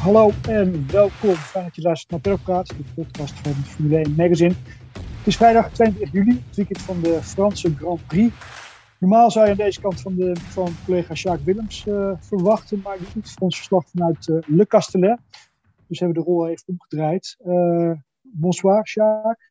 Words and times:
Hallo 0.00 0.30
en 0.48 0.90
welkom. 0.90 1.34
Fijn 1.34 1.64
dat 1.64 1.76
je 1.76 1.82
luistert 1.82 2.10
naar 2.10 2.20
Peddelpraat, 2.20 2.66
de 2.66 2.84
podcast 2.94 3.38
van 3.38 3.52
Formule 3.52 3.96
1 3.96 4.14
Magazine. 4.14 4.54
Het 4.92 5.26
is 5.26 5.36
vrijdag 5.36 5.72
22 5.72 6.12
juli, 6.12 6.42
het 6.46 6.56
weekend 6.56 6.82
van 6.82 7.00
de 7.00 7.22
Franse 7.22 7.74
Grand 7.74 8.06
Prix. 8.06 8.34
Normaal 8.98 9.30
zou 9.30 9.44
je 9.44 9.50
aan 9.50 9.56
deze 9.56 9.80
kant 9.80 10.00
van, 10.00 10.14
de, 10.14 10.36
van 10.36 10.68
collega 10.84 11.14
Jacques 11.14 11.44
Willems 11.44 11.86
uh, 11.86 12.12
verwachten, 12.18 12.80
maar 12.82 12.98
die 12.98 13.06
doet 13.14 13.30
voor 13.30 13.42
ons 13.42 13.56
verslag 13.56 13.88
vanuit 13.88 14.26
uh, 14.26 14.38
Le 14.46 14.66
Castellet. 14.66 15.18
Dus 15.86 15.98
hebben 15.98 16.18
we 16.18 16.24
de 16.24 16.30
rol 16.30 16.48
even 16.48 16.64
omgedraaid. 16.66 17.36
Uh, 17.46 17.92
bonsoir 18.20 18.82
Jacques. 18.84 19.50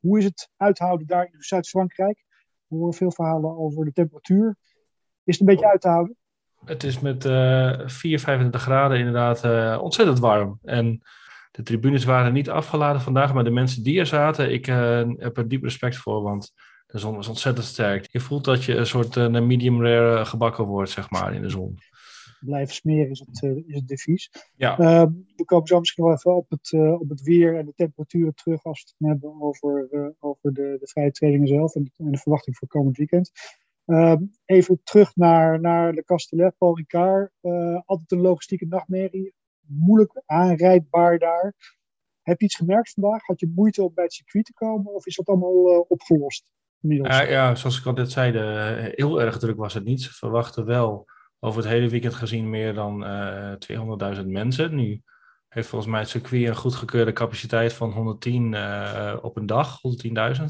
hoe 0.00 0.18
is 0.18 0.24
het 0.24 0.48
uithouden 0.56 1.06
daar 1.06 1.24
in 1.32 1.42
Zuid-Frankrijk? 1.42 2.24
We 2.66 2.76
horen 2.76 2.94
veel 2.94 3.12
verhalen 3.12 3.56
over 3.56 3.84
de 3.84 3.92
temperatuur. 3.92 4.56
Is 5.24 5.38
het 5.38 5.40
een 5.40 5.54
beetje 5.54 5.70
uit 5.70 5.80
te 5.80 5.88
houden? 5.88 6.16
Het 6.64 6.84
is 6.84 7.00
met 7.00 7.24
uh, 7.24 7.80
4, 7.86 8.20
35 8.20 8.62
graden 8.62 8.98
inderdaad 8.98 9.44
uh, 9.44 9.78
ontzettend 9.82 10.18
warm. 10.18 10.58
En 10.62 11.02
de 11.50 11.62
tribunes 11.62 12.04
waren 12.04 12.32
niet 12.32 12.50
afgeladen 12.50 13.00
vandaag, 13.00 13.34
maar 13.34 13.44
de 13.44 13.50
mensen 13.50 13.82
die 13.82 13.98
er 13.98 14.06
zaten, 14.06 14.52
ik 14.52 14.66
uh, 14.66 15.02
heb 15.16 15.36
er 15.36 15.48
diep 15.48 15.62
respect 15.62 15.96
voor, 15.96 16.22
want 16.22 16.52
de 16.86 16.98
zon 16.98 17.18
is 17.18 17.28
ontzettend 17.28 17.66
sterk. 17.66 18.06
Je 18.10 18.20
voelt 18.20 18.44
dat 18.44 18.64
je 18.64 18.76
een 18.76 18.86
soort 18.86 19.30
medium 19.30 19.82
rare 19.86 20.24
gebakken 20.24 20.64
wordt, 20.64 20.90
zeg 20.90 21.10
maar, 21.10 21.34
in 21.34 21.42
de 21.42 21.48
zon. 21.48 21.78
Blijven 22.40 22.74
smeren 22.74 23.10
is 23.10 23.24
het, 23.26 23.42
is 23.66 23.74
het 23.74 23.88
devies. 23.88 24.30
Ja. 24.56 24.78
Ehm, 24.78 25.12
we 25.36 25.44
komen 25.44 25.66
zo 25.66 25.78
misschien 25.78 26.04
wel 26.04 26.12
even 26.12 26.36
op 26.36 26.50
het, 26.50 26.72
op 27.00 27.08
het 27.08 27.22
weer 27.22 27.58
en 27.58 27.66
de 27.66 27.72
temperaturen 27.74 28.34
terug 28.34 28.64
als 28.64 28.82
we 28.82 29.06
het 29.06 29.12
hebben 29.12 29.42
over, 29.42 29.88
over 30.20 30.52
de, 30.52 30.76
de 30.80 30.86
vrije 30.86 31.10
trainingen 31.10 31.48
zelf 31.48 31.74
en 31.74 31.84
de, 31.84 31.90
en 31.96 32.10
de 32.10 32.18
verwachting 32.18 32.56
voor 32.56 32.68
komend 32.68 32.96
weekend. 32.96 33.30
Uh, 33.86 34.14
even 34.44 34.80
terug 34.84 35.16
naar, 35.16 35.60
naar 35.60 35.92
de 35.92 36.04
Castellet, 36.04 36.54
Paul 36.58 36.76
Ricard. 36.76 37.32
Uh, 37.42 37.80
altijd 37.84 38.12
een 38.12 38.20
logistieke 38.20 38.66
nachtmerrie. 38.66 39.34
Moeilijk 39.60 40.22
aanrijdbaar 40.26 41.18
daar. 41.18 41.54
Heb 42.22 42.40
je 42.40 42.46
iets 42.46 42.56
gemerkt 42.56 42.90
vandaag? 42.90 43.26
Had 43.26 43.40
je 43.40 43.52
moeite 43.54 43.82
om 43.82 43.94
bij 43.94 44.04
het 44.04 44.12
circuit 44.12 44.44
te 44.44 44.52
komen? 44.52 44.94
Of 44.94 45.06
is 45.06 45.16
dat 45.16 45.28
allemaal 45.28 45.72
uh, 45.72 45.80
opgelost? 45.88 46.44
Ja, 46.78 47.54
zoals 47.54 47.78
ik 47.78 47.86
al 47.86 47.92
net 47.92 48.10
zei, 48.10 48.38
heel 48.94 49.20
erg 49.20 49.38
druk 49.38 49.56
was 49.56 49.74
het 49.74 49.84
niet. 49.84 50.02
Ze 50.02 50.12
verwachten 50.12 50.64
wel 50.64 51.04
over 51.38 51.62
het 51.62 51.70
hele 51.70 51.88
weekend 51.88 52.14
gezien 52.14 52.50
meer 52.50 52.74
dan 52.74 53.04
200.000 54.16 54.26
mensen. 54.26 54.74
Nu 54.74 55.02
heeft 55.48 55.68
volgens 55.68 55.90
mij 55.90 56.00
het 56.00 56.08
circuit 56.08 56.46
een 56.46 56.56
goedgekeurde 56.56 57.12
capaciteit 57.12 57.72
van 57.72 57.90
110 57.90 58.44
op 59.22 59.36
een 59.36 59.46
dag, 59.46 59.78
110.000. 60.38 60.44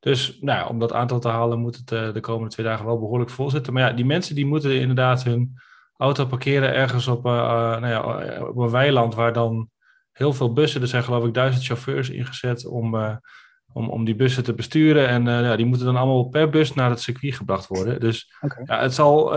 Dus 0.00 0.38
nou 0.40 0.68
om 0.68 0.78
dat 0.78 0.92
aantal 0.92 1.20
te 1.20 1.28
halen 1.28 1.58
moet 1.58 1.76
het 1.76 1.90
uh, 1.90 2.12
de 2.12 2.20
komende 2.20 2.50
twee 2.50 2.66
dagen 2.66 2.86
wel 2.86 2.98
behoorlijk 2.98 3.30
vol 3.30 3.50
zitten. 3.50 3.72
Maar 3.72 3.82
ja, 3.82 3.92
die 3.92 4.04
mensen 4.04 4.34
die 4.34 4.46
moeten 4.46 4.80
inderdaad 4.80 5.22
hun 5.22 5.58
auto 5.96 6.26
parkeren 6.26 6.74
ergens 6.74 7.06
op, 7.06 7.26
uh, 7.26 7.32
nou 7.80 7.86
ja, 7.86 8.44
op 8.44 8.56
een 8.56 8.70
weiland 8.70 9.14
waar 9.14 9.32
dan 9.32 9.70
heel 10.12 10.32
veel 10.32 10.52
bussen, 10.52 10.80
er 10.80 10.86
zijn 10.86 11.02
geloof 11.02 11.24
ik 11.24 11.34
duizend 11.34 11.64
chauffeurs 11.64 12.10
ingezet 12.10 12.66
om, 12.66 12.94
uh, 12.94 13.16
om, 13.72 13.88
om 13.88 14.04
die 14.04 14.16
bussen 14.16 14.44
te 14.44 14.54
besturen. 14.54 15.08
En 15.08 15.24
ja, 15.24 15.56
die 15.56 15.66
moeten 15.66 15.86
dan 15.86 15.96
allemaal 15.96 16.28
per 16.28 16.50
bus 16.50 16.74
naar 16.74 16.90
het 16.90 17.00
circuit 17.00 17.34
gebracht 17.34 17.66
worden. 17.66 18.00
Dus 18.00 18.34
okay. 18.40 18.62
ja, 18.64 18.80
het 18.80 18.94
zal 18.94 19.34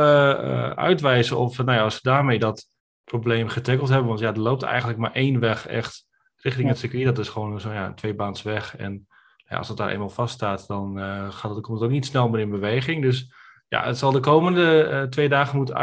uitwijzen 0.76 1.38
of, 1.38 1.58
nou 1.58 1.72
ja, 1.78 1.84
als 1.84 1.96
ze 1.96 2.00
daarmee 2.02 2.40
dat 2.40 2.66
probleem 3.04 3.48
getackeld 3.48 3.90
hebben. 3.90 4.08
Want 4.08 4.20
ja, 4.20 4.34
er 4.34 4.40
loopt 4.40 4.64
eigenlijk 4.64 5.00
maar 5.00 5.12
één 5.12 5.40
weg 5.40 5.68
echt 5.68 6.06
richting 6.36 6.66
ja. 6.66 6.72
het 6.72 6.80
circuit. 6.80 7.06
Dat 7.06 7.18
is 7.18 7.30
gewoon 7.30 7.60
zo'n 7.60 7.74
ja, 7.74 7.94
tweebaans 7.94 8.42
weg. 8.42 8.78
En 8.78 9.08
ja, 9.52 9.58
als 9.58 9.68
het 9.68 9.78
daar 9.78 9.90
eenmaal 9.90 10.10
vaststaat, 10.10 10.68
dan 10.68 10.98
uh, 10.98 11.32
gaat 11.32 11.56
het, 11.56 11.62
komt 11.62 11.78
het 11.78 11.88
ook 11.88 11.94
niet 11.94 12.06
snel 12.06 12.30
meer 12.30 12.40
in 12.40 12.50
beweging. 12.50 13.02
Dus 13.02 13.32
ja, 13.68 13.86
het 13.86 13.98
zal 13.98 14.12
de 14.12 14.20
komende 14.20 14.90
uh, 14.92 15.04
twee 15.04 15.30
dagen 15.30 15.58
moeten 15.58 15.76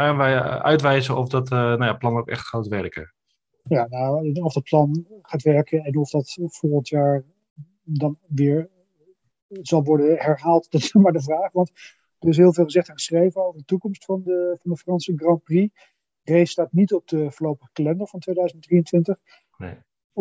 uitwijzen 0.63 1.17
of 1.17 1.29
dat 1.29 1.51
uh, 1.51 1.59
nou 1.59 1.83
ja, 1.83 1.93
plan 1.93 2.17
ook 2.17 2.27
echt 2.27 2.47
gaat 2.47 2.67
werken. 2.67 3.13
Ja, 3.63 3.87
nou, 3.89 4.31
of 4.31 4.53
dat 4.53 4.63
plan 4.63 5.05
gaat 5.21 5.41
werken 5.41 5.83
en 5.83 5.97
of 5.97 6.09
dat 6.09 6.37
volgend 6.41 6.87
jaar 6.87 7.23
dan 7.83 8.17
weer 8.27 8.69
zal 9.61 9.83
worden 9.83 10.17
herhaald, 10.17 10.67
dat 10.71 10.81
is 10.81 10.93
maar 10.93 11.13
de 11.13 11.21
vraag. 11.21 11.51
Want 11.51 11.71
er 12.19 12.29
is 12.29 12.37
heel 12.37 12.53
veel 12.53 12.63
gezegd 12.63 12.87
en 12.87 12.93
geschreven 12.93 13.45
over 13.45 13.59
de 13.59 13.65
toekomst 13.65 14.05
van 14.05 14.21
de, 14.23 14.57
van 14.61 14.71
de 14.71 14.77
Franse 14.77 15.13
Grand 15.15 15.43
Prix. 15.43 15.73
De 16.21 16.33
race 16.33 16.51
staat 16.51 16.71
niet 16.71 16.93
op 16.93 17.07
de 17.07 17.31
voorlopige 17.31 17.69
kalender 17.73 18.07
van 18.07 18.19
2023. 18.19 19.17
Nee 19.57 19.77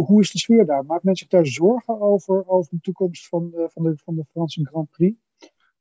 hoe 0.07 0.21
is 0.21 0.31
de 0.31 0.39
sfeer 0.39 0.67
daar? 0.67 0.85
Maakt 0.85 1.03
men 1.03 1.17
zich 1.17 1.29
daar 1.29 1.47
zorgen 1.47 2.01
over, 2.01 2.47
over 2.47 2.71
de 2.71 2.81
toekomst 2.81 3.29
van 3.29 3.51
de, 3.51 3.69
van 3.73 3.83
de, 3.83 3.97
van 4.05 4.15
de 4.15 4.25
Franse 4.31 4.67
Grand 4.67 4.91
Prix? 4.91 5.17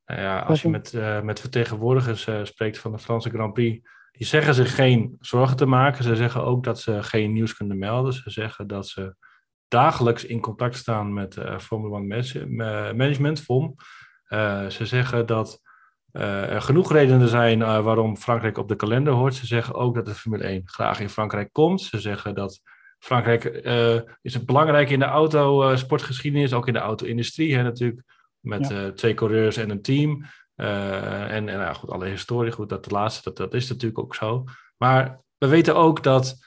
Nou 0.06 0.22
ja, 0.22 0.40
als 0.40 0.62
je 0.62 0.70
met, 0.70 0.94
uh, 0.94 1.22
met 1.22 1.40
vertegenwoordigers 1.40 2.28
uh, 2.28 2.44
spreekt 2.44 2.78
van 2.78 2.92
de 2.92 3.00
Franse 3.00 3.30
Grand 3.30 3.54
Prix, 3.54 3.90
die 4.12 4.28
zeggen 4.28 4.54
zich 4.54 4.76
geen 4.76 5.16
zorgen 5.20 5.58
te 5.58 5.66
maken. 5.66 6.04
Ze 6.04 6.16
zeggen 6.16 6.44
ook 6.44 6.64
dat 6.64 6.80
ze 6.80 7.04
geen 7.04 7.34
nieuws 7.34 7.56
kunnen 7.56 7.78
melden. 7.78 8.14
Ze 8.14 8.30
zeggen 8.30 8.68
dat 8.68 8.88
ze 8.88 9.16
dagelijks 9.68 10.26
in 10.26 10.40
contact 10.40 10.76
staan 10.76 11.14
met 11.14 11.36
uh, 11.36 11.60
Formula 11.60 12.16
1 12.32 12.56
Management, 12.98 13.42
FOM. 13.42 13.76
ze 14.70 14.86
zeggen 14.86 15.26
dat 15.26 15.62
er 16.12 16.62
genoeg 16.62 16.92
redenen 16.92 17.28
zijn 17.28 17.60
waarom 17.60 18.18
Frankrijk 18.18 18.58
op 18.58 18.68
de 18.68 18.76
kalender 18.76 19.14
hoort. 19.14 19.36
Ze 19.36 19.46
zeggen 19.46 19.76
ook 19.76 19.96
dat 19.96 20.06
de 20.06 20.16
Formule 20.16 20.44
1 20.44 20.62
graag 20.66 21.00
in 21.00 21.10
Frankrijk 21.10 21.50
komt. 21.52 21.82
Ze 21.82 22.00
zeggen 22.00 22.36
dat 22.36 22.62
Frankrijk 23.08 23.66
uh, 23.66 24.00
is 24.22 24.34
het 24.34 24.46
belangrijk 24.46 24.90
in 24.90 25.00
de 25.00 25.06
autosportgeschiedenis, 25.06 26.52
uh, 26.52 26.58
ook 26.58 26.68
in 26.68 26.74
de 26.74 26.80
auto-industrie 26.80 27.58
natuurlijk. 27.58 28.02
Met 28.40 28.70
ja. 28.70 28.86
uh, 28.86 28.88
twee 28.88 29.14
coureurs 29.14 29.58
en 29.58 29.70
een 29.70 29.82
team. 29.82 30.26
en 30.56 31.50
en 31.50 31.58
nou, 31.58 31.76
goed, 31.76 31.90
alle 31.90 32.06
historie, 32.06 32.52
goed, 32.52 32.70
dat 32.70 32.84
de 32.84 32.90
laatste, 32.90 33.22
dat, 33.24 33.38
dat 33.38 33.54
is 33.54 33.70
natuurlijk 33.70 34.00
ook 34.00 34.16
zo. 34.16 34.44
Maar 34.78 35.20
we 35.38 35.48
weten 35.48 35.76
ook 35.76 36.04
dat 36.04 36.46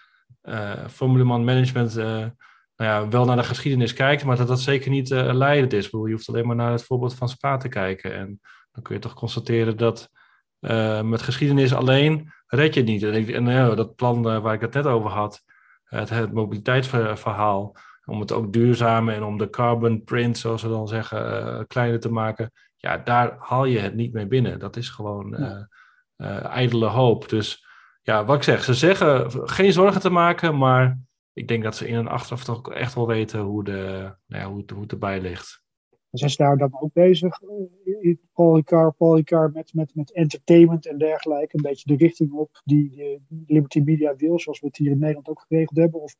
Formule 0.90 1.32
1 1.32 1.44
Management 1.44 1.94
nou 1.94 2.32
ja, 2.76 3.08
wel 3.08 3.24
naar 3.24 3.36
de 3.36 3.44
geschiedenis 3.44 3.92
kijkt, 3.92 4.24
maar 4.24 4.36
dat 4.36 4.48
dat 4.48 4.60
zeker 4.60 4.90
niet 4.90 5.08
leidend 5.10 5.72
is. 5.72 5.90
Bedoel, 5.90 6.06
je 6.06 6.12
hoeft 6.12 6.28
alleen 6.28 6.46
maar 6.46 6.56
naar 6.56 6.72
het 6.72 6.84
voorbeeld 6.84 7.14
van 7.14 7.28
Spa 7.28 7.56
te 7.56 7.68
kijken. 7.68 8.14
En 8.14 8.40
dan 8.72 8.82
kun 8.82 8.94
je 8.94 9.00
toch 9.00 9.14
constateren 9.14 9.76
dat 9.76 10.10
met 11.04 11.22
geschiedenis 11.22 11.74
alleen 11.74 12.32
red 12.46 12.74
je 12.74 12.80
het 12.80 12.88
niet. 12.88 13.32
En, 13.32 13.44
dat 13.76 13.96
plan 13.96 14.22
waar 14.22 14.54
ik 14.54 14.60
het 14.60 14.74
net 14.74 14.86
over 14.86 15.10
had, 15.10 15.42
het, 15.90 16.08
het 16.08 16.32
mobiliteitsverhaal. 16.32 17.76
Om 18.04 18.20
het 18.20 18.32
ook 18.32 18.52
duurzamer 18.52 19.14
en 19.14 19.22
om 19.22 19.38
de 19.38 19.50
carbon 19.50 20.04
print, 20.04 20.38
zoals 20.38 20.62
we 20.62 20.68
dan 20.68 20.88
zeggen, 20.88 21.46
uh, 21.46 21.60
kleiner 21.66 22.00
te 22.00 22.12
maken. 22.12 22.52
Ja, 22.76 22.96
daar 22.96 23.36
haal 23.38 23.64
je 23.64 23.78
het 23.78 23.94
niet 23.94 24.12
mee 24.12 24.26
binnen. 24.26 24.58
Dat 24.58 24.76
is 24.76 24.88
gewoon 24.88 25.40
uh, 25.40 25.62
uh, 26.16 26.44
ijdele 26.44 26.86
hoop. 26.86 27.28
Dus 27.28 27.66
ja, 28.02 28.24
wat 28.24 28.36
ik 28.36 28.42
zeg, 28.42 28.64
ze 28.64 28.74
zeggen 28.74 29.30
geen 29.48 29.72
zorgen 29.72 30.00
te 30.00 30.10
maken, 30.10 30.58
maar 30.58 30.98
ik 31.32 31.48
denk 31.48 31.62
dat 31.62 31.76
ze 31.76 31.88
in 31.88 31.94
een 31.94 32.08
achteraf 32.08 32.44
toch 32.44 32.72
echt 32.72 32.94
wel 32.94 33.06
weten 33.06 33.40
hoe, 33.40 33.64
de, 33.64 34.14
nou 34.26 34.42
ja, 34.42 34.48
hoe, 34.48 34.60
het, 34.60 34.70
hoe 34.70 34.82
het 34.82 34.92
erbij 34.92 35.20
ligt. 35.20 35.62
Zijn 36.10 36.30
ze 36.30 36.36
daar 36.36 36.58
dan 36.58 36.80
ook 36.80 36.92
bezig, 36.92 37.38
Paul 38.32 38.56
Ricard, 38.56 38.96
Paul 38.96 39.16
Ricard 39.16 39.54
met, 39.54 39.74
met, 39.74 39.94
met 39.94 40.12
entertainment 40.12 40.86
en 40.86 40.98
dergelijke? 40.98 41.56
Een 41.56 41.62
beetje 41.62 41.96
de 41.96 42.04
richting 42.04 42.32
op 42.32 42.60
die, 42.64 42.90
die 43.28 43.44
Liberty 43.46 43.80
Media 43.80 44.16
wil, 44.16 44.40
zoals 44.40 44.60
we 44.60 44.66
het 44.66 44.76
hier 44.76 44.90
in 44.90 44.98
Nederland 44.98 45.28
ook 45.28 45.44
geregeld 45.48 45.78
hebben? 45.78 46.00
Of 46.00 46.14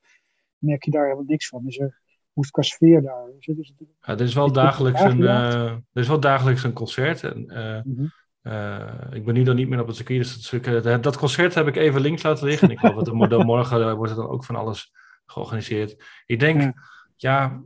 merk 0.59 0.85
je 0.85 0.91
daar 0.91 1.05
helemaal 1.05 1.25
niks 1.25 1.49
van? 1.49 1.67
Is 1.67 1.79
er, 1.79 2.01
hoe 2.33 2.45
is 2.45 2.51
qua 2.51 2.63
sfeer 2.63 3.03
daar? 3.03 3.29
Is 3.39 3.47
het, 3.47 3.59
is 3.59 3.73
het, 3.77 3.89
ja, 4.01 4.13
er, 4.13 4.21
is 4.21 4.35
wel 4.35 4.53
dagelijks 4.53 5.01
een, 5.01 5.21
uh, 5.21 5.65
er 5.71 5.83
is 5.93 6.09
wel 6.09 6.21
dagelijks 6.21 6.63
een 6.63 6.73
concert. 6.73 7.23
En, 7.23 7.45
uh, 7.47 7.83
mm-hmm. 7.83 8.13
uh, 8.43 9.07
ik 9.13 9.25
ben 9.25 9.35
nu 9.35 9.43
dan 9.43 9.57
niet 9.57 9.69
meer 9.69 9.81
op 9.81 9.87
het 9.87 9.97
circuit, 9.97 10.19
dus 10.21 10.83
dat, 10.83 11.03
dat 11.03 11.17
concert 11.17 11.55
heb 11.55 11.67
ik 11.67 11.77
even 11.77 12.01
links 12.01 12.23
laten 12.23 12.47
liggen. 12.47 12.71
ik 12.71 12.79
geloof 12.79 13.03
dat 13.29 13.45
morgen 13.45 13.97
wordt 13.97 14.13
er 14.13 14.19
dan 14.19 14.29
ook 14.29 14.45
van 14.45 14.57
alles 14.57 14.93
georganiseerd. 15.27 16.23
Ik 16.27 16.41
denk, 16.41 16.61
ja, 16.61 16.73
ja 17.17 17.63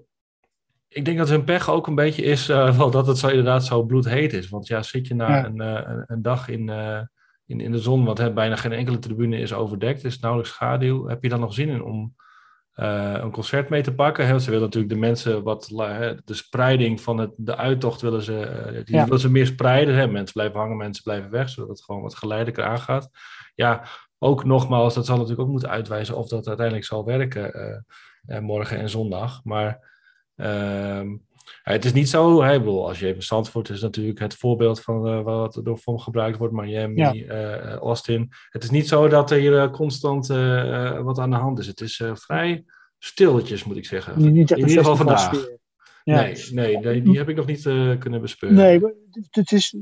ik 0.95 1.05
denk 1.05 1.19
dat 1.19 1.29
hun 1.29 1.45
pech 1.45 1.71
ook 1.71 1.87
een 1.87 1.95
beetje 1.95 2.23
is 2.23 2.49
uh, 2.49 2.77
wel 2.79 2.91
dat 2.91 3.07
het 3.07 3.19
zo 3.19 3.29
inderdaad 3.29 3.65
zo 3.65 3.83
bloedheet 3.83 4.33
is. 4.33 4.49
Want 4.49 4.67
ja, 4.67 4.83
zit 4.83 5.07
je 5.07 5.15
na 5.15 5.29
ja. 5.29 5.45
een, 5.45 5.63
uh, 5.63 6.03
een, 6.07 6.23
dag 6.23 6.49
in, 6.49 6.69
uh, 6.69 7.01
in, 7.47 7.61
in 7.61 7.73
de 7.73 7.79
zon, 7.79 8.05
wat 8.05 8.19
hè, 8.19 8.33
bijna 8.33 8.57
geen 8.57 8.73
enkele 8.73 8.99
tribune 8.99 9.39
is 9.39 9.53
overdekt, 9.53 10.05
is 10.05 10.19
nauwelijks 10.21 10.55
schaduw, 10.55 11.07
heb 11.07 11.23
je 11.23 11.29
dan 11.29 11.41
nog 11.41 11.55
zin 11.55 11.69
in 11.69 11.83
om 11.83 12.15
een 12.77 13.31
concert 13.31 13.69
mee 13.69 13.83
te 13.83 13.95
pakken? 13.95 14.27
Hè? 14.27 14.39
Ze 14.39 14.51
willen 14.51 14.65
natuurlijk 14.65 14.93
de 14.93 14.99
mensen 14.99 15.43
wat, 15.43 15.69
de 16.25 16.35
spreiding 16.35 17.01
van 17.01 17.19
het, 17.19 17.31
de 17.37 17.57
uittocht 17.57 18.01
willen 18.01 18.23
ze, 18.23 18.83
die 18.85 18.97
ja. 18.97 19.05
willen 19.05 19.21
ze 19.21 19.31
meer 19.31 19.47
spreiden. 19.47 19.95
Hè? 19.95 20.07
Mensen 20.07 20.33
blijven 20.33 20.61
hangen, 20.61 20.77
mensen 20.77 21.03
blijven 21.03 21.31
weg, 21.31 21.49
zodat 21.49 21.71
het 21.71 21.85
gewoon 21.85 22.03
wat 22.03 22.15
geleidelijker 22.15 22.65
aangaat. 22.65 23.11
Ja, 23.55 23.85
ook 24.19 24.45
nogmaals, 24.45 24.95
dat 24.95 25.07
zal 25.07 25.17
natuurlijk 25.17 25.43
ook 25.43 25.51
moeten 25.51 25.71
uitwijzen 25.71 26.17
of 26.17 26.29
dat 26.29 26.47
uiteindelijk 26.47 26.87
zal 26.87 27.05
werken 27.05 27.85
morgen 28.41 28.79
en 28.79 28.91
zondag. 28.91 29.41
Maar 29.45 29.94
Um, 30.37 31.27
het 31.63 31.85
is 31.85 31.93
niet 31.93 32.09
zo, 32.09 32.39
bedoel, 32.39 32.89
als 32.89 32.99
je 32.99 33.07
even 33.07 33.23
Zandvoort 33.23 33.69
is 33.69 33.81
natuurlijk 33.81 34.19
het 34.19 34.35
voorbeeld 34.35 34.81
van 34.81 35.09
uh, 35.09 35.23
wat 35.23 35.61
door 35.63 35.79
vorm 35.79 35.99
gebruikt 35.99 36.39
wordt, 36.39 36.55
Miami, 36.55 37.01
ja. 37.01 37.15
uh, 37.15 37.75
Austin. 37.75 38.33
Het 38.51 38.63
is 38.63 38.71
niet 38.71 38.89
zo 38.89 39.09
dat 39.09 39.31
er 39.31 39.39
hier 39.39 39.53
uh, 39.53 39.71
constant 39.71 40.27
wat 41.03 41.19
aan 41.19 41.31
de 41.31 41.37
hand 41.37 41.59
is. 41.59 41.67
Het 41.67 41.81
is 41.81 42.03
vrij 42.13 42.65
stilletjes, 42.99 43.65
moet 43.65 43.77
ik 43.77 43.87
zeggen. 43.87 44.33
Niet 44.33 44.51
In 44.51 44.59
ieder 44.59 44.77
geval 44.77 44.97
vandaag. 44.97 45.47
Nee, 46.05 46.35
nee, 46.53 46.79
nee, 46.79 47.03
die 47.03 47.19
heb 47.19 47.29
ik 47.29 47.37
nog 47.37 47.47
niet 47.47 47.65
uh, 47.65 47.99
kunnen 47.99 48.21
bespeuren. 48.21 48.59
Nee, 48.59 48.81
het 49.31 49.53
is, 49.53 49.77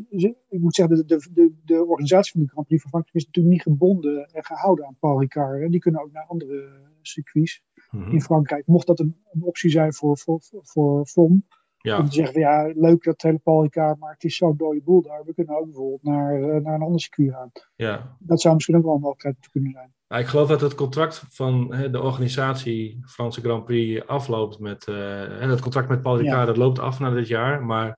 ik 0.48 0.60
moet 0.60 0.74
zeggen, 0.74 1.06
de, 1.06 1.28
de, 1.32 1.54
de, 1.64 1.84
organisatie 1.84 2.32
van 2.32 2.42
de 2.42 2.48
Grand 2.48 2.66
Prix 2.66 2.82
van 2.82 2.90
Frankrijk 2.90 3.16
is 3.16 3.26
natuurlijk 3.26 3.54
niet 3.54 3.62
gebonden 3.62 4.26
en 4.26 4.44
gehouden 4.44 4.86
aan 4.86 4.96
Paul 5.00 5.20
Ricard. 5.20 5.70
Die 5.70 5.80
kunnen 5.80 6.02
ook 6.02 6.12
naar 6.12 6.26
andere 6.26 6.69
circuits 7.02 7.62
mm 7.90 8.02
-hmm. 8.02 8.12
in 8.12 8.20
Frankrijk. 8.20 8.66
Mocht 8.66 8.86
dat 8.86 9.00
een, 9.00 9.16
een, 9.32 9.42
optie 9.42 9.70
zijn 9.70 9.92
voor, 9.94 10.19
voor, 10.19 10.40
voor 10.62 11.06
FOM, 11.06 11.46
ja. 11.78 11.98
om 11.98 12.06
te 12.06 12.12
zeggen, 12.12 12.32
van, 12.32 12.42
ja, 12.42 12.72
leuk 12.75 13.04
dat 13.04 13.22
hele 13.22 13.38
Paul 13.38 13.62
Ricard, 13.62 13.98
maar 13.98 14.12
het 14.12 14.25
is 14.25 14.36
zo'n 14.36 14.56
dode 14.56 14.82
boel 14.82 15.02
daar. 15.02 15.25
We 15.25 15.34
kunnen 15.34 15.58
ook 15.58 15.64
bijvoorbeeld 15.64 16.02
naar, 16.02 16.40
naar 16.62 16.75
een 16.75 16.82
ander 16.82 17.00
circuit 17.00 17.32
gaan. 17.32 17.50
Ja. 17.76 18.16
Dat 18.18 18.40
zou 18.40 18.54
misschien 18.54 18.76
ook 18.76 18.84
wel 18.84 18.94
een 18.94 19.00
mogelijkheid 19.00 19.48
kunnen 19.50 19.72
zijn. 19.72 19.94
Ik 20.19 20.26
geloof 20.26 20.49
dat 20.49 20.61
het 20.61 20.75
contract 20.75 21.25
van 21.31 21.75
hè, 21.75 21.91
de 21.91 22.00
organisatie 22.00 23.00
Franse 23.06 23.41
Grand 23.41 23.64
Prix 23.64 24.06
afloopt 24.06 24.59
met. 24.59 24.87
Uh, 24.87 24.97
het 25.38 25.61
contract 25.61 25.88
met 25.88 26.03
Paul 26.03 26.17
Ricard 26.17 26.38
ja. 26.38 26.44
dat 26.44 26.56
loopt 26.56 26.79
af 26.79 26.99
na 26.99 27.11
dit 27.11 27.29
jaar. 27.29 27.64
Maar 27.64 27.88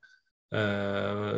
uh, 0.48 0.60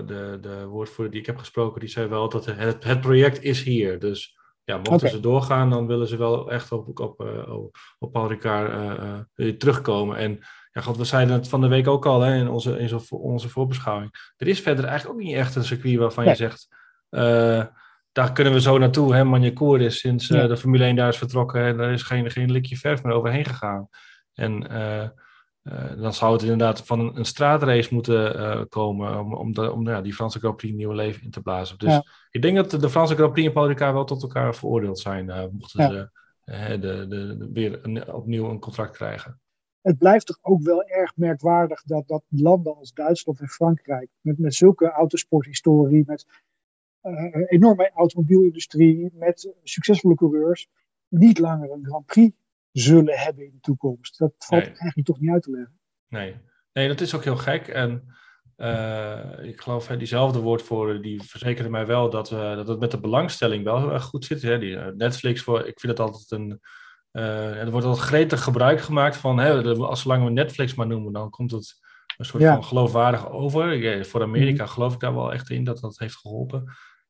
de, 0.07 0.39
de 0.41 0.67
woordvoerder 0.67 1.13
die 1.13 1.21
ik 1.21 1.27
heb 1.27 1.39
gesproken, 1.39 1.81
die 1.81 1.89
zei 1.89 2.09
wel 2.09 2.29
dat 2.29 2.45
het, 2.45 2.85
het 2.85 3.01
project 3.01 3.43
is 3.43 3.63
hier. 3.63 3.99
Dus 3.99 4.39
ja, 4.65 4.77
mochten 4.77 4.95
okay. 4.95 5.11
ze 5.11 5.21
doorgaan, 5.21 5.71
dan 5.71 5.87
willen 5.87 6.09
ze 6.09 6.17
wel 6.17 6.51
echt 6.51 6.73
op, 6.73 7.01
op, 7.01 7.21
op, 7.49 7.77
op 7.99 8.13
Paul 8.13 8.29
Ricard 8.29 8.99
uh, 9.37 9.53
terugkomen. 9.53 10.17
En 10.17 10.39
ja, 10.73 10.81
God, 10.81 10.97
we 10.97 11.05
zeiden 11.05 11.35
het 11.35 11.49
van 11.49 11.61
de 11.61 11.69
week 11.69 11.89
ook 11.89 12.07
al 12.07 12.21
hè, 12.21 12.35
in, 12.35 12.49
onze, 12.49 12.79
in 12.79 13.01
onze 13.09 13.49
voorbeschouwing. 13.49 14.33
Er 14.37 14.49
is 14.49 14.61
verder 14.61 14.85
eigenlijk 14.85 15.19
ook 15.19 15.25
niet 15.25 15.37
echt 15.37 15.55
een 15.55 15.65
circuit 15.65 15.97
waarvan 15.97 16.25
nee. 16.25 16.33
je 16.33 16.39
zegt 16.39 16.69
daar 18.17 18.33
kunnen 18.33 18.53
we 18.53 18.61
zo 18.61 18.79
naartoe. 18.79 19.15
Hè? 19.15 19.25
Magnacourt 19.25 19.81
is 19.81 19.99
sinds 19.99 20.31
uh, 20.31 20.47
de 20.47 20.57
Formule 20.57 20.85
1 20.85 20.97
daar 20.97 21.09
is 21.09 21.19
vertrokken. 21.19 21.65
En 21.65 21.81
er 21.81 21.93
is 21.93 22.03
geen, 22.03 22.31
geen 22.31 22.51
likje 22.51 22.77
verf 22.77 23.03
meer 23.03 23.15
overheen 23.15 23.45
gegaan. 23.45 23.89
En 24.35 24.73
uh, 24.73 25.09
dan 26.01 26.15
zou 26.15 26.33
het 26.33 26.43
inderdaad 26.43 26.87
van 26.87 27.01
een, 27.01 27.17
een 27.17 27.25
straatrace 27.25 27.95
moeten 27.95 28.69
komen. 28.69 29.21
Om, 29.21 29.35
om, 29.35 29.53
de, 29.53 29.73
om 29.73 29.89
ja, 29.89 30.01
die 30.01 30.15
Franse 30.15 30.39
Grand 30.39 30.57
Prix 30.57 30.75
nieuwe 30.75 30.95
leven 30.95 31.23
in 31.23 31.31
te 31.31 31.41
blazen. 31.41 31.79
Dus 31.79 31.93
ja. 31.93 32.05
ik 32.31 32.43
denk 32.43 32.57
dat 32.57 32.71
de 32.71 32.91
Franse 32.91 33.15
Grand 33.15 33.33
Prix 33.33 33.47
en 33.47 33.53
Paul 33.53 33.67
Ricard 33.67 33.93
wel 33.93 34.05
tot 34.05 34.23
elkaar 34.23 34.55
veroordeeld 34.55 34.99
zijn. 34.99 35.51
mochten 35.53 35.83
ze 35.83 36.11
de, 36.45 36.79
de, 36.81 37.07
de, 37.09 37.49
weer 37.53 37.79
een, 37.83 38.13
opnieuw 38.13 38.51
een 38.51 38.61
contract 38.61 38.97
krijgen. 38.97 39.41
Het 39.81 39.99
blijft 39.99 40.27
toch 40.27 40.39
ook 40.43 40.63
wel 40.63 40.83
erg 40.83 41.13
merkwaardig 41.17 41.83
dat, 41.83 42.09
dat 42.09 42.23
landen 42.29 42.77
als 42.77 42.93
Duitsland 42.93 43.41
en 43.41 43.49
Frankrijk. 43.49 44.09
Met, 44.21 44.39
met 44.39 44.55
zulke 44.55 44.91
autosporthistorie. 44.91 46.03
Met 46.07 46.27
enorme 47.47 47.91
automobielindustrie 47.95 49.11
met 49.13 49.55
succesvolle 49.63 50.15
coureurs 50.15 50.69
niet 51.09 51.39
langer 51.39 51.71
een 51.71 51.85
Grand 51.85 52.07
Prix 52.07 52.37
zullen 52.73 53.19
hebben 53.19 53.45
in 53.45 53.51
de 53.53 53.61
toekomst. 53.61 54.19
Dat 54.19 54.35
valt 54.39 54.63
nee. 54.63 54.71
eigenlijk 54.71 55.07
toch 55.07 55.21
niet 55.21 55.31
uit 55.31 55.43
te 55.43 55.51
leggen. 55.51 55.79
Nee, 56.09 56.35
nee 56.73 56.89
dat 56.89 57.01
is 57.01 57.15
ook 57.15 57.25
heel 57.25 57.37
gek. 57.37 57.69
En 57.69 58.15
uh, 58.57 59.19
ik 59.43 59.61
geloof, 59.61 59.89
hè, 59.89 59.97
diezelfde 59.97 60.39
woordvoerder 60.39 61.03
die 61.03 61.23
verzekerde 61.23 61.71
mij 61.71 61.87
wel 61.87 62.11
dat, 62.11 62.31
uh, 62.31 62.57
dat 62.57 62.69
het 62.69 62.81
met 62.81 62.91
de 62.91 63.01
belangstelling 63.01 63.65
wel 63.65 63.79
heel 63.79 63.93
erg 63.93 64.05
goed 64.05 64.25
zit. 64.25 64.43
Hè. 64.43 64.59
Die, 64.59 64.77
Netflix, 64.77 65.43
voor, 65.43 65.67
ik 65.67 65.81
vind 65.81 65.99
het 65.99 66.01
altijd 66.09 66.31
een. 66.31 66.61
er 67.11 67.71
wordt 67.71 67.87
altijd 67.87 68.07
gretig 68.07 68.43
gebruik 68.43 68.81
gemaakt 68.81 69.17
van, 69.17 69.39
hè, 69.39 69.63
als 69.63 70.01
zolang 70.01 70.25
we 70.25 70.31
Netflix 70.31 70.75
maar 70.75 70.87
noemen, 70.87 71.13
dan 71.13 71.31
komt 71.31 71.51
het 71.51 71.81
een 72.17 72.25
soort 72.25 72.43
ja. 72.43 72.55
van 72.55 72.65
geloofwaardig 72.65 73.31
over. 73.31 74.05
Voor 74.05 74.23
Amerika 74.23 74.63
mm. 74.63 74.69
geloof 74.69 74.95
ik 74.95 75.01
daar 75.01 75.15
wel 75.15 75.33
echt 75.33 75.51
in 75.51 75.65
dat 75.65 75.81
dat 75.81 75.99
heeft 75.99 76.17
geholpen. 76.17 76.65